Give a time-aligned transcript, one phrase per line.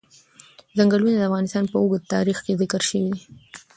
[0.77, 3.21] ځنګلونه د افغانستان په اوږده تاریخ کې ذکر شوی دی.